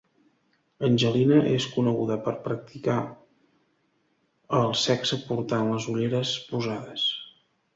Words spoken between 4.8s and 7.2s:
sexe portant les ulleres posades.